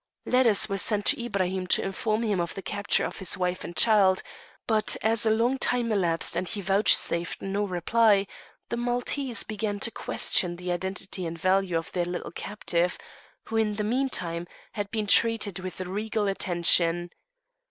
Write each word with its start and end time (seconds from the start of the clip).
Letters 0.25 0.67
were 0.67 0.79
sent 0.79 1.05
to 1.05 1.23
Ibrahim 1.23 1.67
to 1.67 1.83
inform 1.83 2.23
him 2.23 2.39
of 2.41 2.55
the 2.55 2.63
capture 2.63 3.05
of 3.05 3.19
his 3.19 3.37
wife 3.37 3.63
and 3.63 3.75
child; 3.77 4.23
but 4.65 4.97
as 5.03 5.27
a 5.27 5.29
long 5.29 5.59
time 5.59 5.91
elapsed 5.91 6.35
and 6.35 6.47
he 6.47 6.59
vouchsafed 6.59 7.39
no 7.39 7.63
reply, 7.67 8.25
the 8.69 8.77
Maltese 8.77 9.43
began 9.43 9.79
to 9.81 9.91
question 9.91 10.55
the 10.55 10.71
identity 10.71 11.23
and 11.27 11.37
value 11.37 11.77
of 11.77 11.91
their 11.91 12.05
little 12.05 12.31
captive, 12.31 12.97
who, 13.43 13.57
in 13.57 13.75
the 13.75 13.83
meantime, 13.83 14.47
had 14.71 14.89
been 14.89 15.05
treated 15.05 15.59
with 15.59 15.79
regal 15.81 16.27
attention. 16.27 17.11